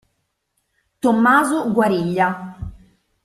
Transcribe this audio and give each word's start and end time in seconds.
Tommaso 1.01 1.69
Guariglia 1.75 2.27